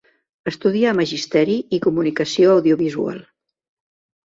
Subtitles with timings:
[0.51, 3.23] Estudià magisteri i comunicació audiovisual.